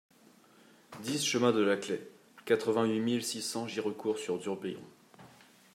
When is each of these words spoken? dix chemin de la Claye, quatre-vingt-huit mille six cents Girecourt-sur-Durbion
dix 1.03 1.23
chemin 1.23 1.51
de 1.51 1.59
la 1.61 1.77
Claye, 1.77 1.99
quatre-vingt-huit 2.45 2.99
mille 3.01 3.23
six 3.23 3.43
cents 3.43 3.67
Girecourt-sur-Durbion 3.67 4.81